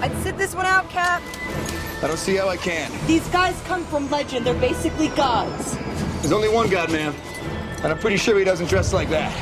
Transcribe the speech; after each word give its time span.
I'd 0.00 0.16
sit 0.22 0.36
this 0.36 0.54
one 0.54 0.66
out, 0.66 0.88
Cap. 0.90 1.22
I 2.02 2.06
don't 2.06 2.18
see 2.18 2.36
how 2.36 2.48
I 2.48 2.56
can. 2.58 2.90
These 3.06 3.26
guys 3.28 3.60
come 3.62 3.84
from 3.84 4.10
legend. 4.10 4.46
They're 4.46 4.54
basically 4.60 5.08
gods. 5.08 5.76
There's 6.18 6.32
only 6.32 6.48
one 6.50 6.68
God, 6.68 6.92
man. 6.92 7.14
And 7.82 7.86
I'm 7.86 7.98
pretty 7.98 8.18
sure 8.18 8.38
he 8.38 8.44
doesn't 8.44 8.68
dress 8.68 8.92
like 8.92 9.08
that. 9.08 9.32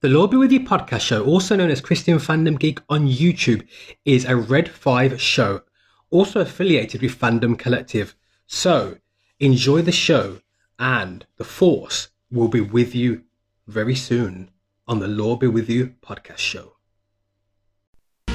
The 0.00 0.08
Lord 0.08 0.30
Be 0.30 0.38
With 0.38 0.50
You 0.50 0.60
podcast 0.60 1.02
show, 1.02 1.24
also 1.24 1.54
known 1.54 1.70
as 1.70 1.80
Christian 1.80 2.18
Fandom 2.18 2.58
Geek 2.58 2.80
on 2.88 3.06
YouTube, 3.06 3.66
is 4.04 4.24
a 4.24 4.34
Red 4.34 4.68
5 4.68 5.20
show, 5.20 5.62
also 6.10 6.40
affiliated 6.40 7.02
with 7.02 7.18
Fandom 7.18 7.58
Collective. 7.58 8.16
So, 8.46 8.96
enjoy 9.38 9.82
the 9.82 9.92
show, 9.92 10.40
and 10.78 11.26
the 11.36 11.44
Force 11.44 12.08
will 12.30 12.48
be 12.48 12.60
with 12.60 12.94
you 12.94 13.22
very 13.68 13.94
soon 13.94 14.50
on 14.88 14.98
the 14.98 15.06
Lord 15.06 15.40
Be 15.40 15.46
With 15.46 15.68
You 15.68 15.94
podcast 16.02 16.38
show. 16.38 16.79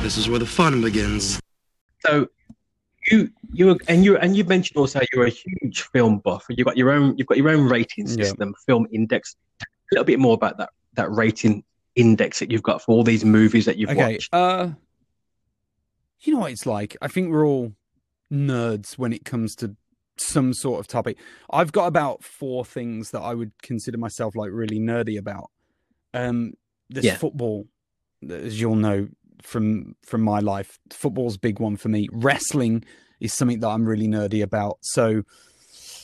This 0.06 0.18
is 0.18 0.30
where 0.30 0.38
the 0.38 0.46
fun 0.46 0.84
begins. 0.84 1.40
So, 2.06 2.28
you 3.10 3.28
you 3.54 3.76
and 3.88 4.06
you 4.06 4.18
and 4.18 4.38
you 4.38 4.44
mentioned 4.44 4.78
also 4.78 5.02
you're 5.12 5.26
a 5.26 5.32
huge 5.32 5.82
film 5.82 6.20
buff. 6.20 6.46
You've 6.48 6.64
got 6.68 6.78
your 6.78 6.92
own 6.92 7.18
you've 7.18 7.26
got 7.26 7.38
your 7.38 7.50
own 7.50 7.68
rating 7.68 8.06
Yeah. 8.06 8.26
system, 8.26 8.54
film 8.68 8.86
index. 8.94 9.36
A 9.64 9.66
little 9.92 10.06
bit 10.06 10.20
more 10.20 10.36
about 10.36 10.60
that 10.60 10.70
that 10.94 11.10
rating 11.12 11.64
index 11.96 12.38
that 12.38 12.52
you've 12.52 12.62
got 12.62 12.84
for 12.84 12.92
all 12.92 13.04
these 13.04 13.26
movies 13.26 13.66
that 13.66 13.78
you've 13.80 13.90
Okay. 13.90 14.14
watched. 14.14 14.30
Uh, 14.32 14.74
you 16.20 16.34
know 16.34 16.42
what 16.42 16.52
it's 16.52 16.68
like. 16.68 16.96
I 17.02 17.08
think 17.08 17.32
we're 17.32 17.48
all 17.48 17.74
nerds 18.32 19.00
when 19.00 19.12
it 19.12 19.26
comes 19.26 19.56
to 19.56 19.76
some 20.20 20.54
sort 20.54 20.80
of 20.82 20.86
topic. 20.86 21.18
I've 21.50 21.72
got 21.72 21.88
about 21.88 22.24
four 22.24 22.64
things 22.64 23.10
that 23.10 23.22
I 23.22 23.34
would 23.34 23.54
consider 23.64 23.98
myself 23.98 24.36
like 24.36 24.52
really 24.54 24.78
nerdy 24.80 25.18
about. 25.18 25.50
Um, 26.14 26.54
this 26.92 27.06
Yeah. 27.06 27.18
football, 27.18 27.66
as 28.30 28.62
you'll 28.62 28.76
know 28.76 29.10
from 29.42 29.96
from 30.04 30.22
my 30.22 30.40
life, 30.40 30.80
football's 30.92 31.36
a 31.36 31.40
big 31.40 31.60
one 31.60 31.78
for 31.78 31.90
me. 31.90 32.08
Wrestling 32.12 32.84
is 33.20 33.34
something 33.34 33.60
that 33.62 33.68
I'm 33.70 33.86
really 33.86 34.08
nerdy 34.08 34.42
about. 34.44 34.78
So 34.82 35.24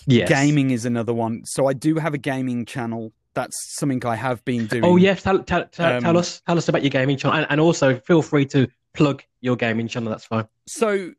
Yes. 0.08 0.28
gaming 0.30 0.72
is 0.72 0.86
another 0.86 1.14
one. 1.14 1.44
So 1.46 1.68
I 1.68 1.74
do 1.74 1.96
have 1.96 2.14
a 2.16 2.18
gaming 2.18 2.66
channel. 2.66 3.14
That's 3.36 3.56
something 3.78 4.04
I 4.06 4.16
have 4.16 4.44
been 4.46 4.66
doing. 4.68 4.84
Oh 4.84 4.98
yes, 4.98 5.22
tell, 5.24 5.40
tell, 5.44 5.66
tell, 5.68 5.94
Um, 5.98 6.04
tell 6.04 6.18
us 6.18 6.42
tell 6.46 6.58
us 6.58 6.68
about 6.70 6.82
your 6.84 6.90
gaming 6.90 7.18
channel, 7.18 7.38
and, 7.38 7.48
and 7.50 7.62
also 7.62 8.00
feel 8.00 8.22
free 8.22 8.46
to 8.48 8.68
plug 8.94 9.24
your 9.42 9.56
gaming 9.56 9.88
channel. 9.88 10.10
That's 10.10 10.26
fine. 10.26 10.48
so 10.68 11.12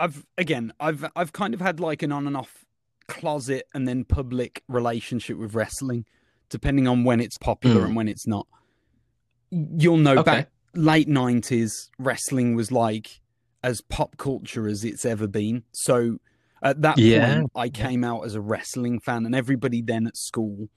i've 0.00 0.26
again 0.38 0.72
i've 0.80 1.04
i've 1.14 1.32
kind 1.32 1.54
of 1.54 1.60
had 1.60 1.78
like 1.78 2.02
an 2.02 2.10
on 2.10 2.26
and 2.26 2.36
off 2.36 2.64
closet 3.06 3.64
and 3.74 3.86
then 3.86 4.02
public 4.04 4.60
relationship 4.68 5.36
with 5.38 5.54
wrestling 5.54 6.04
depending 6.48 6.88
on 6.88 7.04
when 7.04 7.20
it's 7.20 7.38
popular 7.38 7.82
Mm. 7.82 7.84
and 7.86 7.96
when 7.96 8.08
it's 8.08 8.26
not 8.26 8.48
you'll 9.50 9.98
know 9.98 10.16
Okay. 10.18 10.30
back 10.32 10.50
late 10.76 11.08
90s 11.08 11.90
wrestling 11.98 12.54
was 12.54 12.70
like 12.72 13.20
as 13.62 13.80
pop 13.80 14.16
culture 14.16 14.66
as 14.68 14.84
it's 14.84 15.04
ever 15.04 15.26
been 15.26 15.62
so 15.72 16.18
at 16.62 16.82
that 16.82 16.98
Yeah. 16.98 17.34
point 17.36 17.50
i 17.54 17.68
came 17.68 18.04
out 18.04 18.24
as 18.24 18.34
a 18.34 18.40
wrestling 18.40 19.00
fan 19.00 19.24
and 19.26 19.34
everybody 19.34 19.80
then 19.82 20.06
at 20.06 20.16
school 20.16 20.68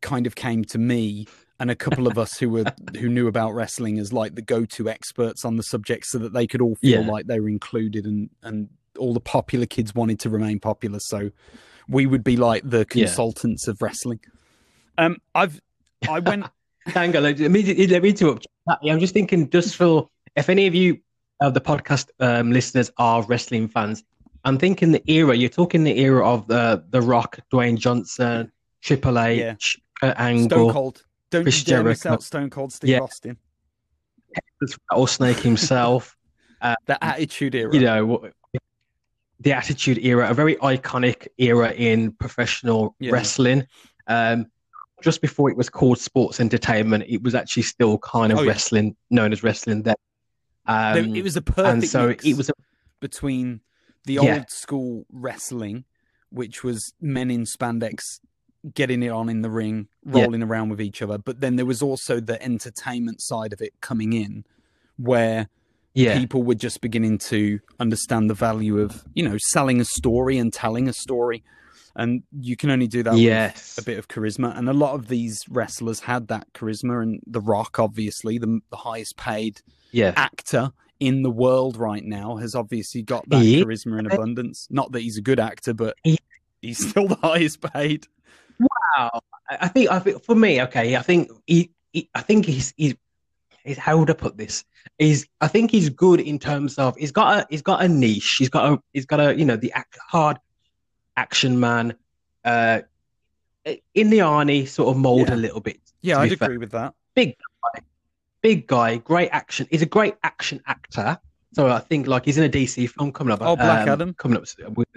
kind 0.00 0.26
of 0.26 0.34
came 0.34 0.64
to 0.64 0.78
me 0.78 1.26
and 1.60 1.70
a 1.70 1.76
couple 1.76 2.06
of 2.08 2.18
us 2.18 2.38
who 2.38 2.48
were 2.50 2.64
who 2.98 3.08
knew 3.08 3.26
about 3.28 3.52
wrestling 3.52 3.98
as 3.98 4.12
like 4.12 4.34
the 4.34 4.42
go-to 4.42 4.88
experts 4.88 5.44
on 5.44 5.56
the 5.56 5.62
subject 5.62 6.06
so 6.06 6.18
that 6.18 6.32
they 6.32 6.46
could 6.46 6.60
all 6.60 6.74
feel 6.76 7.02
Yeah. 7.02 7.06
like 7.06 7.26
they 7.26 7.40
were 7.40 7.48
included 7.48 8.04
and 8.06 8.30
and 8.42 8.68
all 8.98 9.14
the 9.14 9.20
popular 9.20 9.66
kids 9.66 9.94
wanted 9.94 10.20
to 10.20 10.28
remain 10.30 10.60
popular 10.60 10.98
so 11.00 11.30
we 11.88 12.04
would 12.06 12.22
be 12.24 12.36
like 12.36 12.62
the 12.64 12.78
Yeah. 12.80 13.06
consultants 13.06 13.66
of 13.68 13.80
wrestling 13.80 14.20
um 14.98 15.16
i've 15.34 15.60
i 16.08 16.18
went 16.18 16.44
Hang 16.86 17.16
on, 17.16 17.22
let 17.22 17.38
me 17.38 17.86
let 17.86 18.02
me 18.02 18.08
interrupt. 18.10 18.46
I'm 18.68 18.98
just 19.00 19.14
thinking, 19.14 19.48
just 19.50 19.76
for 19.80 20.08
if 20.36 20.48
any 20.48 20.66
of 20.66 20.74
you 20.74 20.98
of 21.40 21.54
the 21.54 21.60
podcast 21.60 22.08
um, 22.20 22.52
listeners 22.52 22.90
are 22.98 23.22
wrestling 23.24 23.68
fans, 23.68 24.02
I'm 24.44 24.58
thinking 24.58 24.92
the 24.92 25.02
era. 25.10 25.34
You're 25.34 25.48
talking 25.48 25.84
the 25.84 25.98
era 25.98 26.26
of 26.26 26.46
the 26.48 26.84
the 26.90 27.00
Rock, 27.00 27.38
Dwayne 27.52 27.78
Johnson, 27.78 28.50
Triple 28.82 29.18
H, 29.18 29.38
Yeah. 29.38 29.54
Kurt 30.00 30.18
Angle, 30.18 30.48
stone 30.48 30.72
cold 30.72 31.02
don't 31.30 31.42
Chris 31.44 31.60
you 31.60 31.64
dare 31.64 31.88
out 32.06 32.22
stone 32.22 32.50
cold 32.50 32.72
steve 32.72 32.90
Yeah. 32.90 33.00
austin 33.00 33.36
or 34.94 35.08
Snake 35.08 35.38
himself. 35.38 36.16
the 36.86 37.02
attitude 37.02 37.54
era 37.56 37.74
you 37.74 37.80
know 37.80 38.28
the 39.40 39.52
attitude 39.52 39.98
era 39.98 40.30
a 40.30 40.34
very 40.34 40.54
iconic 40.56 41.26
era 41.38 41.72
in 41.72 42.12
professional 42.12 42.94
Yeah. 43.00 43.10
wrestling 43.12 43.66
um 44.06 44.46
just 45.02 45.20
before 45.20 45.50
it 45.50 45.56
was 45.56 45.68
called 45.68 45.98
sports 45.98 46.40
entertainment 46.40 47.04
it 47.08 47.22
was 47.22 47.34
actually 47.34 47.62
still 47.64 47.98
kind 47.98 48.32
of 48.32 48.38
Oh, 48.38 48.42
yeah. 48.42 48.50
wrestling 48.50 48.96
known 49.10 49.32
as 49.32 49.42
wrestling 49.42 49.82
then 49.82 49.96
um 50.66 51.14
it 51.16 51.22
was 51.22 51.36
a 51.36 51.42
perfect 51.42 51.66
and 51.66 51.84
so 51.84 52.06
mix 52.08 52.24
it 52.24 52.36
was 52.36 52.48
a, 52.48 52.52
between 53.00 53.60
the 54.04 54.14
Yeah. 54.14 54.36
old 54.36 54.50
school 54.50 55.04
wrestling, 55.12 55.84
which 56.30 56.64
was 56.64 56.92
men 57.00 57.30
in 57.30 57.44
spandex 57.44 58.00
getting 58.74 59.02
it 59.02 59.08
on 59.10 59.28
in 59.28 59.42
the 59.42 59.50
ring, 59.50 59.88
Yeah. 60.04 60.22
rolling 60.22 60.42
around 60.42 60.68
with 60.70 60.80
each 60.80 61.02
other, 61.02 61.18
but 61.18 61.40
then 61.40 61.56
there 61.56 61.66
was 61.66 61.82
also 61.82 62.20
the 62.20 62.40
entertainment 62.42 63.20
side 63.20 63.52
of 63.52 63.60
it 63.60 63.72
coming 63.80 64.12
in, 64.12 64.44
where 64.96 65.48
yeah 65.94 66.16
people 66.16 66.42
were 66.42 66.54
just 66.54 66.80
beginning 66.80 67.18
to 67.18 67.60
understand 67.78 68.30
the 68.30 68.34
value 68.34 68.78
of 68.78 69.04
you 69.14 69.22
know 69.28 69.36
selling 69.50 69.80
a 69.80 69.84
story 69.84 70.38
and 70.38 70.52
telling 70.52 70.88
a 70.88 70.92
story, 70.92 71.42
and 71.96 72.22
you 72.40 72.56
can 72.56 72.70
only 72.70 72.86
do 72.86 73.02
that 73.02 73.16
yes 73.16 73.76
with 73.76 73.84
a 73.84 73.86
bit 73.86 73.98
of 73.98 74.08
charisma. 74.08 74.56
And 74.56 74.68
a 74.68 74.72
lot 74.72 74.94
of 74.94 75.08
these 75.08 75.44
wrestlers 75.48 76.00
had 76.00 76.28
that 76.28 76.52
charisma, 76.52 77.02
and 77.02 77.20
The 77.26 77.40
Rock, 77.40 77.78
obviously, 77.78 78.38
the, 78.38 78.60
the 78.70 78.76
highest 78.76 79.16
paid 79.16 79.60
yeah 79.90 80.12
actor 80.16 80.72
in 81.00 81.22
the 81.22 81.30
world 81.30 81.76
right 81.76 82.04
now 82.04 82.36
has 82.36 82.54
obviously 82.54 83.02
got 83.02 83.28
that 83.28 83.44
Yeah. 83.44 83.64
charisma 83.64 83.98
in 83.98 84.06
abundance. 84.10 84.68
Not 84.70 84.92
that 84.92 85.00
he's 85.02 85.18
a 85.18 85.22
good 85.22 85.40
actor, 85.40 85.74
but 85.74 85.96
Yeah. 86.04 86.16
he's 86.60 86.78
still 86.90 87.08
the 87.08 87.16
highest 87.16 87.60
paid. 87.60 88.06
wow 88.58 89.20
I 89.50 89.68
think 89.68 89.90
I 89.90 89.98
think 89.98 90.24
for 90.24 90.34
me 90.34 90.62
okay 90.62 90.96
I 90.96 91.02
think 91.02 91.30
he, 91.46 91.70
he 91.92 92.08
I 92.14 92.22
think 92.22 92.46
he's 92.46 92.72
he's 92.76 92.94
he's 93.64 93.76
how 93.76 93.98
would 93.98 94.10
I 94.10 94.14
put 94.14 94.36
this 94.36 94.64
is 94.98 95.26
I 95.40 95.48
think 95.48 95.70
he's 95.70 95.88
good 95.88 96.20
in 96.20 96.38
terms 96.38 96.78
of 96.78 96.96
he's 96.96 97.12
got 97.12 97.38
a 97.38 97.46
he's 97.50 97.62
got 97.62 97.82
a 97.84 97.88
niche 97.88 98.36
he's 98.38 98.48
got 98.48 98.72
a 98.72 98.78
he's 98.92 99.04
got 99.06 99.20
a 99.20 99.34
you 99.36 99.44
know 99.44 99.56
the 99.56 99.72
act, 99.72 99.98
hard 100.08 100.38
action 101.16 101.58
man 101.60 101.94
uh 102.44 102.80
in 103.94 104.10
the 104.10 104.18
Arnie 104.18 104.66
sort 104.66 104.88
of 104.88 104.96
mold 105.00 105.28
Yeah. 105.28 105.34
a 105.34 105.36
little 105.36 105.60
bit 105.60 105.78
Yeah, 106.02 106.18
I'd 106.18 106.36
fair. 106.38 106.46
agree 106.46 106.58
with 106.58 106.72
that. 106.72 106.94
big 107.14 107.36
guy 107.74 107.80
big 108.42 108.66
guy 108.66 108.96
great 108.96 109.28
action 109.30 109.66
he's 109.70 109.82
a 109.82 109.86
great 109.86 110.16
action 110.24 110.60
actor 110.66 111.18
so 111.52 111.68
I 111.68 111.78
think 111.78 112.06
like 112.08 112.24
he's 112.24 112.38
in 112.38 112.44
a 112.44 112.48
DC 112.48 112.88
film 112.90 113.12
coming 113.12 113.32
up 113.32 113.40
Oh, 113.42 113.54
Black 113.56 113.82
um, 113.82 113.88
Adam? 113.90 114.14
coming 114.14 114.36
up 114.38 114.44
with, 114.76 114.88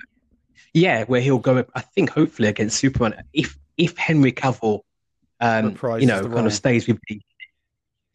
yeah 0.73 1.03
where 1.05 1.21
he'll 1.21 1.37
go 1.37 1.63
I 1.75 1.81
think 1.81 2.09
hopefully 2.09 2.47
against 2.47 2.77
Superman 2.79 3.23
if 3.33 3.57
if 3.77 3.95
Henry 3.97 4.31
Cavill 4.31 4.79
um 5.41 5.77
you 5.99 6.07
know 6.07 6.21
kind 6.21 6.33
role. 6.33 6.45
of 6.47 6.53
stays 6.53 6.87
with 6.87 6.97
the 7.09 7.21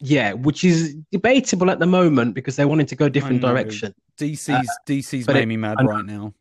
yeah 0.01 0.33
which 0.33 0.65
is 0.65 0.97
debatable 1.13 1.71
at 1.71 1.79
the 1.79 1.87
moment 1.87 2.35
because 2.35 2.57
they 2.57 2.65
wanted 2.65 2.89
to 2.89 2.97
go 2.97 3.05
a 3.05 3.11
different 3.11 3.41
direction 3.43 3.95
DC's 4.19 4.69
DC's 4.87 5.27
but 5.27 5.35
made 5.35 5.43
it- 5.43 5.47
me 5.47 5.57
mad 5.59 5.77
right 5.85 6.05
now. 6.05 6.33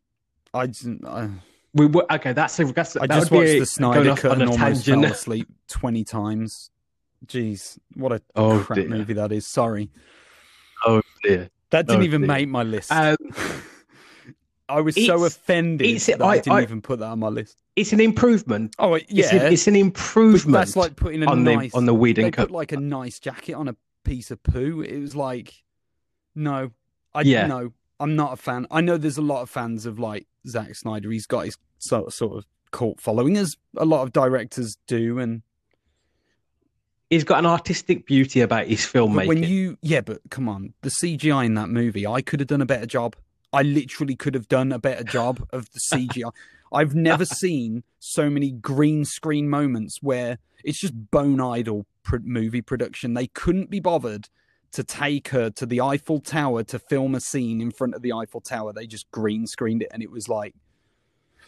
I, 0.52 0.62
I, 1.06 1.28
we 1.74 1.86
were 1.86 2.04
okay 2.12 2.32
that's 2.32 2.58
a, 2.58 2.64
that's 2.66 2.96
I 2.96 3.06
that 3.06 3.20
just 3.20 3.30
watched 3.30 3.58
the 3.58 3.66
Snyder 3.66 4.00
going 4.00 4.10
off 4.10 4.20
cut 4.20 4.32
on 4.32 4.40
and 4.42 4.50
a 4.50 4.52
almost 4.52 4.84
tangent. 4.84 5.02
fell 5.04 5.12
asleep 5.12 5.48
twenty 5.68 6.04
times. 6.04 6.70
Jeez, 7.26 7.78
what 7.94 8.12
a 8.12 8.22
Oh, 8.34 8.60
crap 8.60 8.78
dear. 8.78 8.88
movie 8.88 9.12
that 9.14 9.30
is. 9.32 9.46
Sorry, 9.46 9.90
oh 10.86 11.02
dear 11.22 11.50
that 11.70 11.86
didn't 11.86 12.00
Oh, 12.02 12.04
even 12.04 12.22
dear. 12.22 12.28
make 12.28 12.48
my 12.48 12.62
list. 12.64 12.90
um, 12.90 13.16
I 14.68 14.80
was 14.80 14.94
so 14.94 15.24
offended 15.24 15.86
it's- 15.86 16.06
that 16.06 16.22
I, 16.22 16.28
I- 16.28 16.36
didn't 16.36 16.52
I- 16.52 16.62
even 16.62 16.80
put 16.82 17.00
that 17.00 17.06
on 17.06 17.18
my 17.18 17.28
list. 17.28 17.56
it's 17.76 17.92
an 17.92 18.00
improvement 18.00 18.74
Oh 18.78 18.94
it's, 18.94 19.10
yeah, 19.10 19.34
a- 19.34 19.52
it's 19.52 19.66
an 19.66 19.74
but 19.74 19.80
improvement 19.80 20.52
that's 20.52 20.76
like 20.76 20.96
putting 20.96 21.22
a 21.22 21.30
on 21.30 21.42
nice 21.44 21.72
the 21.72 21.76
on 21.78 21.86
the 21.86 21.94
weed 21.94 22.16
they 22.16 22.24
and 22.24 22.32
put 22.32 22.48
cut 22.48 22.50
like 22.50 22.72
a 22.72 22.76
nice 22.76 23.18
jacket 23.18 23.54
on 23.54 23.68
a 23.68 23.76
piece 24.04 24.30
of 24.30 24.42
poo. 24.42 24.80
It 24.80 24.98
was 24.98 25.14
like, 25.14 25.52
no, 26.34 26.70
I 27.14 27.20
Yeah. 27.22 27.46
no, 27.46 27.72
I'm 27.98 28.16
not 28.16 28.32
a 28.32 28.36
fan. 28.36 28.66
I 28.70 28.80
know 28.80 28.96
there's 28.96 29.18
a 29.18 29.22
lot 29.22 29.42
of 29.42 29.50
fans 29.50 29.84
of 29.86 29.98
like 29.98 30.26
Zack 30.48 30.74
Snyder. 30.74 31.10
He's 31.10 31.26
got 31.26 31.44
his 31.46 31.56
sort 31.78 32.12
sort 32.12 32.38
of 32.38 32.44
cult 32.70 33.00
following, 33.00 33.36
as 33.36 33.56
a 33.76 33.84
lot 33.84 34.02
of 34.02 34.12
directors 34.12 34.76
do. 34.86 35.18
And 35.18 35.42
he's 37.08 37.24
got 37.24 37.38
an 37.38 37.46
artistic 37.46 38.06
beauty 38.06 38.40
about 38.40 38.66
his 38.66 38.80
filmmaking 38.80 39.26
when 39.26 39.42
you, 39.42 39.78
yeah, 39.82 40.00
but 40.00 40.20
come 40.30 40.48
on, 40.48 40.74
the 40.82 40.90
CGI 40.90 41.46
in 41.46 41.54
that 41.54 41.68
movie, 41.68 42.06
I 42.06 42.22
could 42.22 42.40
have 42.40 42.48
done 42.48 42.62
a 42.62 42.66
better 42.66 42.86
job. 42.86 43.16
I 43.52 43.62
literally 43.62 44.14
could 44.14 44.34
have 44.34 44.48
done 44.48 44.70
a 44.72 44.78
better 44.78 45.04
job 45.04 45.46
of 45.52 45.68
the 45.72 45.80
CGI. 45.92 46.30
I've 46.72 46.94
never 46.94 47.24
seen 47.24 47.82
so 47.98 48.30
many 48.30 48.52
green 48.52 49.04
screen 49.04 49.50
moments 49.50 49.98
where 50.00 50.38
it's 50.62 50.78
just 50.78 51.10
bone 51.10 51.40
idle 51.40 51.84
pr- 52.04 52.18
movie 52.22 52.62
production. 52.62 53.14
They 53.14 53.26
couldn't 53.26 53.70
be 53.70 53.80
bothered 53.80 54.28
to 54.72 54.84
take 54.84 55.28
her 55.28 55.50
to 55.50 55.66
the 55.66 55.80
Eiffel 55.80 56.20
Tower 56.20 56.62
to 56.64 56.78
film 56.78 57.14
a 57.14 57.20
scene 57.20 57.60
in 57.60 57.70
front 57.70 57.94
of 57.94 58.02
the 58.02 58.12
Eiffel 58.12 58.40
Tower. 58.40 58.72
They 58.72 58.86
just 58.86 59.10
green 59.10 59.46
screened 59.46 59.82
it, 59.82 59.88
and 59.92 60.02
it 60.02 60.10
was 60.10 60.28
like 60.28 60.54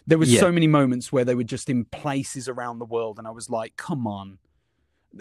there 0.07 0.19
was 0.19 0.33
Yeah. 0.33 0.41
so 0.41 0.51
many 0.51 0.67
moments 0.67 1.13
where 1.13 1.25
they 1.25 1.35
were 1.37 1.45
just 1.45 1.71
in 1.71 1.85
places 1.85 2.49
around 2.49 2.79
the 2.81 2.85
world, 2.85 3.19
and 3.19 3.27
I 3.29 3.31
was 3.31 3.49
like, 3.49 3.77
"Come 3.77 4.07
on!" 4.07 4.39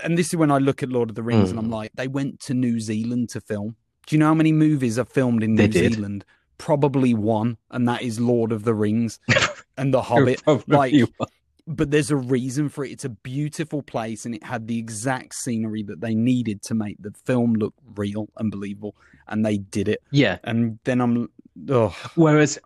And 0.04 0.18
this 0.18 0.30
is 0.30 0.36
when 0.36 0.50
I 0.52 0.58
look 0.58 0.82
at 0.82 0.90
Lord 0.90 1.10
of 1.10 1.16
the 1.16 1.22
Rings, 1.24 1.50
and 1.52 1.60
I'm 1.60 1.68
Mm. 1.68 1.74
like, 1.74 1.92
they 1.94 2.08
went 2.08 2.40
to 2.42 2.54
New 2.54 2.80
Zealand 2.80 3.30
to 3.30 3.42
film. 3.42 3.76
Do 4.08 4.16
you 4.16 4.20
know 4.20 4.28
how 4.28 4.34
many 4.34 4.52
movies 4.52 4.98
are 4.98 5.06
filmed 5.06 5.44
in 5.44 5.56
They 5.56 5.68
New 5.68 5.74
did. 5.74 5.94
Zealand? 5.94 6.26
Probably 6.58 7.14
one, 7.14 7.58
and 7.70 7.88
that 7.88 8.02
is 8.02 8.20
Lord 8.20 8.52
of 8.52 8.64
the 8.64 8.74
Rings 8.74 9.20
and 9.78 9.94
The 9.94 10.02
Hobbit. 10.02 10.42
Like. 10.68 10.94
But 11.68 11.92
there's 11.92 12.12
a 12.12 12.16
reason 12.16 12.70
for 12.70 12.84
it. 12.86 12.92
It's 12.92 13.06
a 13.06 13.10
beautiful 13.10 13.82
place, 13.82 14.26
and 14.26 14.34
it 14.36 14.44
had 14.44 14.68
the 14.68 14.78
exact 14.78 15.36
scenery 15.36 15.84
that 15.84 16.02
they 16.02 16.14
needed 16.16 16.62
to 16.64 16.74
make 16.74 16.98
the 17.00 17.12
film 17.26 17.54
look 17.54 17.74
real 17.96 18.28
and 18.38 18.52
believable, 18.52 18.96
and 19.28 19.46
they 19.46 19.58
did 19.58 19.88
it. 19.88 20.02
yeah. 20.12 20.38
And 20.44 20.80
then 20.84 21.02
I'm, 21.02 21.30
oh, 21.70 21.96
Whereas 22.16 22.60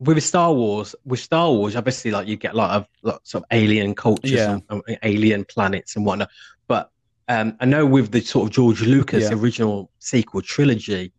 with 0.00 0.22
Star 0.22 0.52
Wars, 0.52 0.94
with 1.04 1.20
Star 1.20 1.50
Wars, 1.50 1.76
obviously, 1.76 2.10
like 2.10 2.26
you 2.26 2.36
get 2.36 2.54
a 2.54 2.56
lot 2.56 2.70
of 2.70 2.86
lots 3.02 3.34
of 3.34 3.44
alien 3.52 3.94
cultures 3.94 4.32
Yeah. 4.32 4.58
and, 4.68 4.82
and 4.88 4.98
alien 5.02 5.44
planets 5.44 5.94
and 5.96 6.04
whatnot. 6.04 6.28
But 6.66 6.90
um, 7.28 7.56
I 7.60 7.66
know 7.66 7.86
with 7.86 8.10
the 8.10 8.20
sort 8.20 8.48
of 8.48 8.52
George 8.52 8.82
Lucas 8.82 9.30
Yeah. 9.30 9.36
original 9.36 9.90
sequel 10.00 10.42
trilogy, 10.42 11.12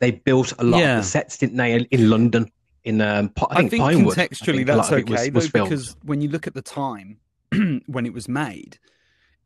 they 0.00 0.10
built 0.10 0.52
a 0.58 0.64
lot 0.64 0.80
Yeah. 0.80 0.98
of 0.98 1.04
the 1.04 1.08
sets, 1.08 1.38
didn't 1.38 1.56
they, 1.56 1.76
in 1.90 2.10
London? 2.10 2.50
In 2.86 3.00
um, 3.00 3.32
I 3.50 3.66
think. 3.68 3.82
I 3.82 3.94
contextually 3.94 4.54
think 4.64 4.66
that's 4.68 4.92
okay 4.92 5.30
was 5.30 5.50
though, 5.50 5.64
because 5.64 5.96
when 6.02 6.20
you 6.20 6.28
look 6.28 6.46
at 6.46 6.54
the 6.54 6.62
time 6.62 7.18
when 7.86 8.06
it 8.06 8.12
was 8.14 8.28
made, 8.28 8.78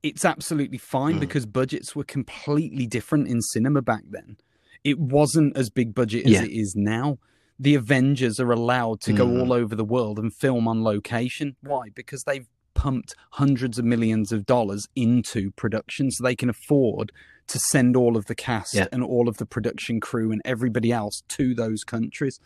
it's 0.02 0.24
absolutely 0.24 0.78
fine 0.78 1.16
Mm. 1.16 1.20
because 1.20 1.46
budgets 1.46 1.96
were 1.96 2.04
completely 2.04 2.86
different 2.86 3.28
in 3.28 3.40
cinema 3.40 3.80
back 3.82 4.02
then. 4.08 4.36
It 4.84 4.98
wasn't 4.98 5.56
as 5.56 5.70
big 5.70 5.94
budget 5.94 6.26
as 6.26 6.32
Yeah. 6.32 6.42
it 6.44 6.50
is 6.52 6.74
now. 6.76 7.18
The 7.58 7.74
Avengers 7.74 8.38
are 8.40 8.52
allowed 8.52 9.00
to 9.02 9.12
go 9.12 9.26
Mm. 9.26 9.40
all 9.40 9.52
over 9.52 9.74
the 9.74 9.84
world 9.84 10.18
and 10.18 10.32
film 10.34 10.68
on 10.68 10.82
location. 10.82 11.56
Why? 11.62 11.88
Because 11.94 12.22
they've 12.24 12.46
pumped 12.74 13.14
hundreds 13.32 13.78
of 13.78 13.84
millions 13.84 14.32
of 14.32 14.46
dollars 14.46 14.86
into 14.94 15.50
production 15.52 16.10
so 16.10 16.22
they 16.24 16.36
can 16.36 16.48
afford 16.48 17.10
to 17.48 17.58
send 17.58 17.96
all 17.96 18.16
of 18.16 18.26
the 18.26 18.34
cast 18.34 18.74
Yeah. 18.74 18.86
and 18.92 19.02
all 19.02 19.28
of 19.28 19.36
the 19.38 19.44
production 19.46 19.98
crew 20.00 20.30
and 20.30 20.40
everybody 20.44 20.92
else 20.92 21.22
to 21.28 21.54
those 21.54 21.84
countries. 21.84 22.38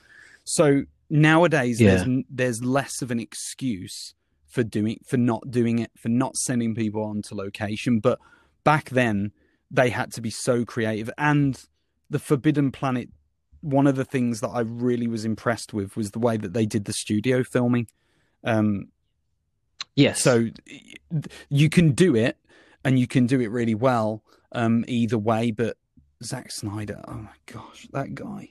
So 0.44 0.84
nowadays 1.10 1.78
there's 1.78 2.00
Yeah. 2.02 2.06
n- 2.14 2.24
there's 2.30 2.62
less 2.64 3.02
of 3.02 3.10
an 3.10 3.20
excuse 3.20 4.14
for 4.46 4.62
doing 4.62 4.98
for 5.04 5.16
not 5.16 5.50
doing 5.50 5.78
it 5.78 5.90
for 5.98 6.08
not 6.08 6.36
sending 6.36 6.74
people 6.74 7.02
onto 7.02 7.34
location 7.34 7.98
but 7.98 8.18
back 8.62 8.88
then 8.90 9.32
they 9.70 9.90
had 9.90 10.12
to 10.12 10.20
be 10.20 10.30
so 10.30 10.64
creative 10.64 11.10
and 11.18 11.64
the 12.08 12.18
forbidden 12.18 12.70
planet 12.70 13.08
one 13.60 13.86
of 13.86 13.96
the 13.96 14.04
things 14.04 14.40
that 14.40 14.48
i 14.48 14.60
really 14.60 15.06
was 15.08 15.24
impressed 15.24 15.74
with 15.74 15.96
was 15.96 16.12
the 16.12 16.18
way 16.18 16.36
that 16.36 16.52
they 16.52 16.64
did 16.66 16.84
the 16.84 16.92
studio 16.92 17.42
filming 17.42 17.86
um 18.44 18.86
yes. 19.96 20.20
so 20.22 20.46
you 21.48 21.68
can 21.68 21.92
do 21.92 22.14
it 22.14 22.38
and 22.84 22.98
you 22.98 23.06
can 23.06 23.26
do 23.26 23.40
it 23.40 23.48
really 23.50 23.74
well 23.74 24.22
um 24.52 24.84
either 24.88 25.18
way 25.18 25.50
but 25.50 25.76
Zack 26.22 26.50
Snyder 26.52 27.00
oh 27.08 27.14
my 27.14 27.36
gosh 27.46 27.88
that 27.92 28.14
guy 28.14 28.50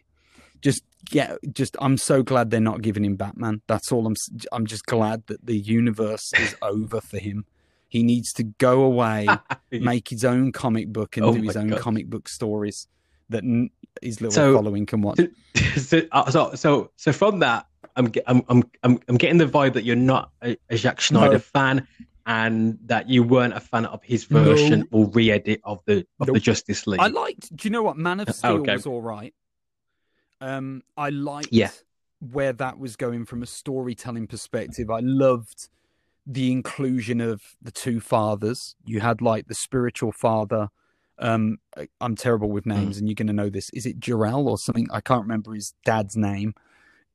just 0.62 0.84
get 1.06 1.38
just 1.54 1.76
I'm 1.80 1.98
so 1.98 2.24
glad 2.24 2.50
they're 2.50 2.60
not 2.60 2.82
giving 2.82 3.04
him 3.06 3.16
Batman 3.16 3.62
that's 3.68 3.92
all 3.92 4.06
I'm 4.08 4.16
I'm 4.52 4.66
just 4.66 4.86
glad 4.86 5.26
that 5.28 5.46
the 5.46 5.58
universe 5.58 6.32
is 6.40 6.56
over 6.62 7.02
for 7.02 7.18
him 7.18 7.46
he 7.90 8.04
needs 8.04 8.32
to 8.34 8.44
go 8.44 8.82
away 8.84 9.28
make 9.72 10.10
his 10.10 10.24
own 10.26 10.52
comic 10.52 10.88
book 10.90 11.18
and 11.18 11.26
Oh 11.26 11.34
do 11.34 11.42
his 11.42 11.58
own 11.58 11.70
God. 11.70 11.80
comic 11.80 12.08
book 12.10 12.28
stories 12.30 12.88
that 13.30 13.44
n- 13.44 13.70
his 14.02 14.22
little 14.22 14.32
So- 14.32 14.54
following 14.56 14.86
can 14.86 15.02
watch 15.02 15.20
so, 15.78 16.02
uh, 16.12 16.30
so, 16.32 16.54
so, 16.56 16.92
so 16.96 17.12
from 17.14 17.40
that, 17.40 17.68
I'm, 17.96 18.12
I'm, 18.28 18.42
I'm, 18.50 18.64
I'm, 19.08 19.18
getting 19.18 19.38
the 19.38 19.46
vibe 19.46 19.74
that 19.74 19.84
you're 19.84 19.96
not 19.96 20.32
a, 20.44 20.58
a 20.70 20.78
Zack 20.78 21.00
Snyder 21.02 21.34
No. 21.34 21.40
fan, 21.40 21.88
and 22.26 22.78
that 22.86 23.10
you 23.10 23.22
weren't 23.24 23.54
a 23.54 23.60
fan 23.60 23.86
of 23.86 24.04
his 24.04 24.24
version 24.26 24.88
or 24.92 25.08
re-edit 25.10 25.62
of 25.64 25.80
the 25.86 26.06
of 26.20 26.28
the 26.28 26.40
Justice 26.40 26.88
League. 26.88 27.00
I 27.00 27.08
liked. 27.08 27.56
Do 27.56 27.68
you 27.68 27.72
know 27.72 27.84
what? 27.84 27.98
Man 27.98 28.20
of 28.20 28.30
Steel 28.34 28.52
Okay. 28.62 28.74
was 28.74 28.86
all 28.88 29.02
right. 29.02 29.34
Um, 30.44 30.82
I 30.98 31.10
liked 31.10 31.50
Yeah. 31.52 31.72
where 32.20 32.52
that 32.54 32.78
was 32.78 32.96
going 32.96 33.26
from 33.26 33.42
a 33.42 33.46
storytelling 33.46 34.28
perspective. 34.28 34.90
I 34.90 35.00
loved 35.02 35.70
the 36.26 36.52
inclusion 36.52 37.22
of 37.22 37.42
the 37.62 37.72
two 37.72 38.00
fathers. 38.00 38.76
You 38.86 39.00
had 39.00 39.22
like 39.22 39.48
the 39.48 39.56
spiritual 39.56 40.12
father. 40.12 40.70
Um, 41.20 41.58
I'm 42.02 42.16
terrible 42.16 42.50
with 42.50 42.66
names, 42.66 42.98
and 42.98 43.08
you're 43.08 43.16
going 43.16 43.28
to 43.28 43.34
know 43.34 43.50
this. 43.50 43.70
Is 43.74 43.86
it 43.86 44.00
Jor-El 44.00 44.48
or 44.50 44.58
something? 44.58 44.88
I 44.92 45.00
can't 45.00 45.22
remember 45.22 45.54
his 45.54 45.74
dad's 45.86 46.18
name, 46.18 46.56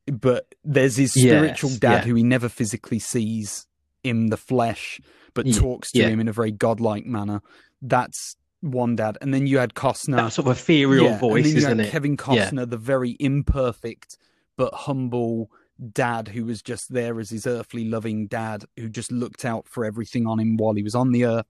but 0.07 0.55
there's 0.65 0.97
his 0.97 1.13
spiritual 1.13 1.71
Yes, 1.71 1.79
dad 1.81 1.91
yeah. 1.93 2.05
who 2.09 2.15
he 2.15 2.23
never 2.23 2.49
physically 2.49 2.99
sees 2.99 3.67
in 4.03 4.27
the 4.31 4.37
flesh, 4.39 5.01
but 5.35 5.47
Ye- 5.47 5.53
talks 5.53 5.91
to 5.93 5.99
yeah. 5.99 6.09
him 6.09 6.21
in 6.21 6.29
a 6.29 6.33
very 6.33 6.53
godlike 6.53 7.05
manner. 7.05 7.43
That's 7.83 8.37
one 8.61 8.97
dad, 8.97 9.19
and 9.21 9.33
then 9.33 9.47
you 9.47 9.59
had 9.59 9.75
Costner, 9.75 10.17
that 10.17 10.33
sort 10.33 10.49
of 10.49 10.59
ethereal 10.59 11.05
yeah, 11.07 11.19
voice, 11.19 11.37
and 11.37 11.45
then 11.45 11.53
you 11.53 11.59
isn't 11.59 11.79
had 11.79 11.87
it? 11.87 11.91
Kevin 11.91 12.13
Yeah. 12.13 12.17
Costner, 12.17 12.69
the 12.69 12.77
very 12.77 13.17
imperfect 13.19 14.19
but 14.57 14.75
humble 14.75 15.51
dad 15.93 16.29
who 16.29 16.45
was 16.45 16.61
just 16.61 16.93
there 16.93 17.21
as 17.21 17.31
his 17.31 17.47
earthly 17.47 17.85
loving 17.85 18.27
dad 18.27 18.65
who 18.77 18.89
just 18.89 19.13
looked 19.13 19.45
out 19.45 19.69
for 19.69 19.85
everything 19.85 20.27
on 20.27 20.41
him 20.41 20.57
while 20.57 20.75
he 20.75 20.83
was 20.83 20.95
on 20.95 21.13
the 21.13 21.25
earth. 21.25 21.47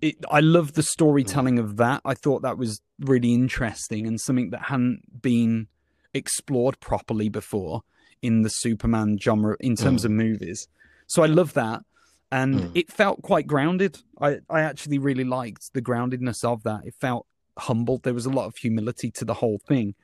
It, 0.00 0.24
I 0.30 0.38
love 0.38 0.74
the 0.74 0.84
storytelling 0.84 1.58
of 1.58 1.76
that. 1.78 2.02
I 2.04 2.14
thought 2.14 2.42
that 2.42 2.56
was 2.56 2.80
really 3.00 3.34
interesting 3.34 4.06
and 4.06 4.20
something 4.20 4.50
that 4.50 4.62
hadn't 4.62 5.22
been 5.22 5.66
explored 6.14 6.78
properly 6.78 7.28
before 7.28 7.82
in 8.22 8.42
the 8.42 8.48
Superman 8.48 9.18
genre 9.18 9.56
in 9.58 9.74
terms 9.74 10.02
mm. 10.02 10.06
of 10.06 10.10
movies. 10.12 10.68
So 11.08 11.24
I 11.24 11.26
love 11.26 11.54
that. 11.54 11.82
And 12.30 12.60
Mm. 12.60 12.70
it 12.74 12.92
felt 12.92 13.22
quite 13.22 13.46
grounded. 13.46 14.00
I, 14.20 14.38
I 14.50 14.60
actually 14.60 14.98
really 14.98 15.24
liked 15.24 15.72
the 15.72 15.80
groundedness 15.82 16.44
of 16.44 16.62
that. 16.64 16.82
It 16.84 16.94
felt 17.00 17.26
humbled. 17.58 18.02
There 18.02 18.14
was 18.14 18.26
a 18.26 18.30
lot 18.30 18.46
of 18.46 18.56
humility 18.56 19.10
to 19.12 19.24
the 19.24 19.34
whole 19.34 19.58
thing. 19.66 19.94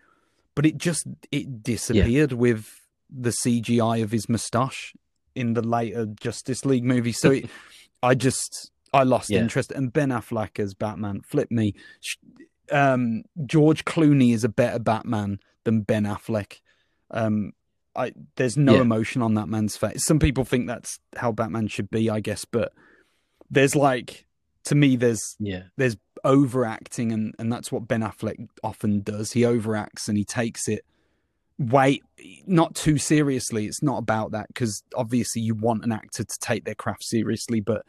But 0.55 0.65
it 0.67 0.79
just 0.79 1.07
it 1.31 1.63
disappeared 1.63 2.33
with 2.33 2.81
the 3.11 3.31
CGI 3.31 4.03
of 4.03 4.11
his 4.13 4.29
mustache 4.29 4.95
in 5.35 5.55
the 5.55 5.63
later 5.63 6.07
Justice 6.07 6.65
League 6.65 6.85
movie. 6.85 7.13
So 7.13 7.33
it, 7.33 7.51
I 8.03 8.15
just 8.15 8.71
I 8.93 9.03
lost 9.03 9.31
Yeah. 9.31 9.41
interest. 9.41 9.73
And 9.73 9.93
Ben 9.93 10.09
Affleck 10.11 10.59
as 10.59 10.73
Batman 10.75 11.21
flipped 11.23 11.53
me. 11.53 11.75
Um, 12.73 13.25
George 13.45 13.85
Clooney 13.85 14.33
is 14.33 14.45
a 14.45 14.49
better 14.49 14.79
Batman 14.79 15.41
than 15.65 15.83
Ben 15.83 16.05
Affleck. 16.05 16.61
Um, 17.11 17.53
I 17.97 18.13
there's 18.37 18.57
no 18.57 18.75
Yeah. 18.77 18.81
emotion 18.83 19.23
on 19.23 19.35
that 19.35 19.49
man's 19.49 19.77
face. 19.77 20.05
Some 20.05 20.19
people 20.19 20.45
think 20.45 20.67
that's 20.67 20.99
how 21.17 21.33
Batman 21.33 21.69
should 21.69 21.91
be, 21.91 22.11
I 22.11 22.21
guess, 22.21 22.45
but 22.45 22.73
there's 23.51 23.77
like 23.77 24.27
to 24.65 24.75
me 24.75 24.97
there's 24.97 25.37
Yeah, 25.39 25.65
there's 25.77 25.97
overacting 26.25 27.13
and 27.13 27.35
and 27.39 27.53
that's 27.53 27.71
what 27.71 27.87
Ben 27.87 28.01
Affleck 28.01 28.49
often 28.63 29.01
does. 29.03 29.33
He 29.33 29.43
overacts 29.43 30.09
and 30.09 30.17
he 30.17 30.25
takes 30.25 30.69
it 30.69 30.85
way 31.59 32.01
not 32.47 32.75
too 32.75 32.99
seriously. 32.99 33.67
It's 33.67 33.83
not 33.83 33.99
about 33.99 34.33
that 34.33 34.49
because 34.49 34.83
obviously 34.97 35.43
you 35.43 35.55
want 35.55 35.85
an 35.85 35.93
actor 35.93 36.25
to 36.25 36.39
take 36.41 36.65
their 36.65 36.75
craft 36.75 37.05
seriously, 37.05 37.61
but 37.61 37.85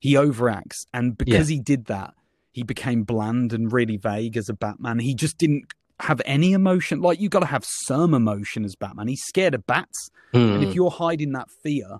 he 0.00 0.14
overacts 0.14 0.86
and 0.92 1.16
because 1.16 1.48
he 1.48 1.60
did 1.60 1.84
that, 1.86 2.14
he 2.52 2.62
became 2.62 3.04
bland 3.04 3.52
and 3.52 3.72
really 3.72 3.96
vague 3.96 4.36
as 4.36 4.48
a 4.48 4.54
Batman. 4.54 4.98
He 4.98 5.14
just 5.14 5.38
didn't 5.38 5.64
have 6.00 6.20
any 6.24 6.52
emotion. 6.52 7.00
Like 7.00 7.20
you've 7.20 7.30
got 7.30 7.40
to 7.40 7.46
have 7.46 7.64
some 7.64 8.14
emotion 8.14 8.64
as 8.64 8.74
Batman. 8.76 9.08
He's 9.08 9.22
scared 9.22 9.54
of 9.54 9.66
bats. 9.66 10.10
And 10.32 10.62
Mm. 10.62 10.68
if 10.68 10.74
you're 10.74 10.90
hiding 10.90 11.32
that 11.32 11.48
fear 11.62 11.98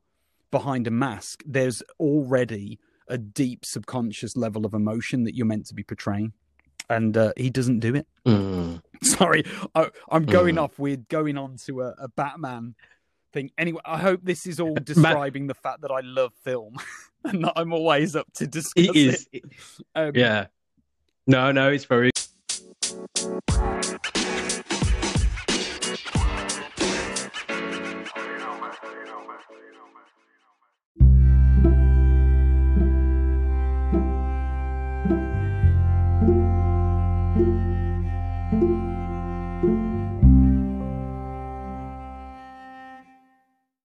behind 0.50 0.86
a 0.86 0.90
mask, 0.90 1.42
there's 1.46 1.82
already 2.00 2.78
a 3.08 3.18
deep 3.18 3.64
subconscious 3.64 4.36
level 4.36 4.64
of 4.66 4.74
emotion 4.74 5.24
that 5.24 5.34
you're 5.36 5.46
meant 5.46 5.66
to 5.66 5.74
be 5.74 5.82
portraying. 5.84 6.32
And 6.90 7.16
uh, 7.16 7.32
he 7.36 7.48
doesn't 7.50 7.78
do 7.80 7.94
it. 7.94 8.06
Mm. 8.26 8.82
Sorry, 9.02 9.44
I, 9.74 9.90
I'm 10.10 10.24
going 10.26 10.56
Mm. 10.56 10.62
off. 10.62 10.78
We're 10.78 10.96
going 10.96 11.38
on 11.38 11.56
to 11.66 11.82
a, 11.82 11.94
a 11.98 12.08
Batman 12.08 12.74
thing. 13.32 13.50
Anyway, 13.56 13.80
I 13.84 13.98
hope 13.98 14.20
this 14.22 14.46
is 14.46 14.58
all 14.60 14.74
describing 14.74 15.46
the 15.46 15.54
fact 15.54 15.82
that 15.82 15.90
I 15.90 16.00
love 16.00 16.32
film 16.42 16.76
and 17.24 17.44
that 17.44 17.52
I'm 17.56 17.72
always 17.72 18.16
up 18.16 18.26
to 18.34 18.46
discuss 18.46 18.72
it 18.86 18.96
is. 18.96 19.28
it. 19.32 19.44
Um, 19.94 20.12
Yeah. 20.14 20.46
No, 21.26 21.52
no, 21.52 21.70
it's 21.70 21.84
very. 21.86 22.10